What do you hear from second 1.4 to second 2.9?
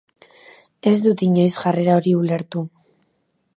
jarrera hori ulertu.